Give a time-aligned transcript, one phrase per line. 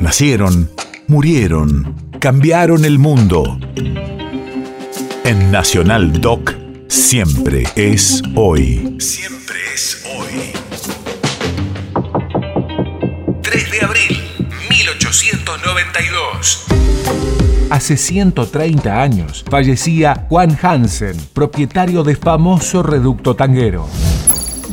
[0.00, 0.70] Nacieron,
[1.08, 3.58] murieron, cambiaron el mundo.
[5.24, 6.54] En Nacional Doc,
[6.88, 8.96] siempre es hoy.
[8.98, 10.52] Siempre es hoy.
[13.42, 14.22] 3 de abril,
[14.70, 16.64] 1892.
[17.68, 23.86] Hace 130 años fallecía Juan Hansen, propietario de famoso reducto tanguero.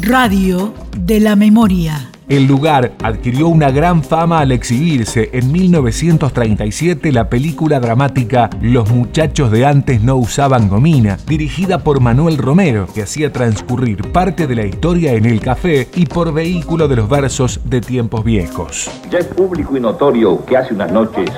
[0.00, 2.12] Radio de la Memoria.
[2.28, 9.52] El lugar adquirió una gran fama al exhibirse en 1937 la película dramática Los muchachos
[9.52, 14.66] de antes no usaban gomina, dirigida por Manuel Romero, que hacía transcurrir parte de la
[14.66, 18.90] historia en el café y por vehículo de los versos de tiempos viejos.
[19.08, 21.30] Ya es público y notorio que hace unas noches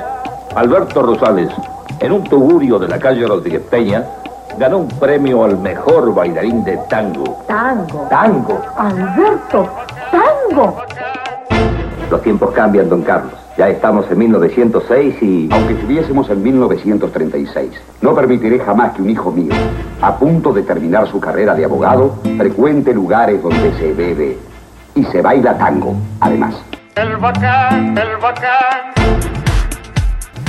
[0.56, 1.50] Alberto Rosales,
[2.00, 4.04] en un tugurio de la calle Rodríguez Peña,
[4.58, 7.44] ganó un premio al mejor bailarín de tango.
[7.46, 8.06] Tango.
[8.08, 8.60] Tango.
[8.76, 9.68] Alberto,
[10.48, 10.82] tango.
[12.10, 13.34] Los tiempos cambian, don Carlos.
[13.56, 15.48] Ya estamos en 1906 y...
[15.50, 19.52] Aunque estuviésemos en 1936, no permitiré jamás que un hijo mío,
[20.00, 24.38] a punto de terminar su carrera de abogado, frecuente lugares donde se bebe
[24.94, 26.54] y se baila tango, además.
[26.94, 28.92] El bacán, el bacán.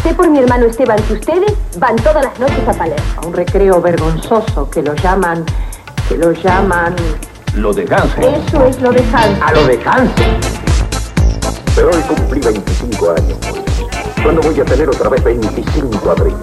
[0.04, 3.06] Sé por mi hermano Esteban que ustedes van todas las noches a Palermo.
[3.22, 5.44] A un recreo vergonzoso que lo llaman,
[6.08, 6.96] que lo llaman...
[7.56, 8.24] Lo de Hansen.
[8.24, 9.42] Eso es lo de Hans.
[9.42, 10.40] A lo de Hansen.
[11.76, 13.38] Pero hoy cumplí 25 años.
[14.24, 16.36] ¿Cuándo voy a tener otra vez 25 abril?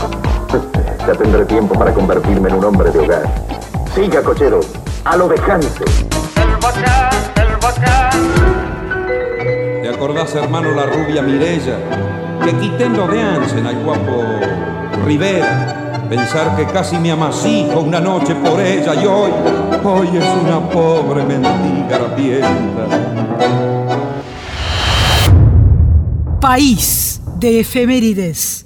[1.06, 3.22] ya tendré tiempo para convertirme en un hombre de hogar.
[3.94, 4.60] Siga, cochero.
[5.04, 5.86] A lo de Hansen.
[6.36, 8.10] El bacán, el bacán.
[9.82, 11.78] ¿Te acordás, hermano, la rubia Mirella?
[12.44, 14.24] Que quitendo de Hansen al guapo
[15.04, 15.85] Rivera.
[16.08, 19.30] Pensar que casi me amasijo una noche por ella y hoy,
[19.84, 22.86] hoy es una pobre mendiga rabienta.
[26.40, 28.65] País de efemérides.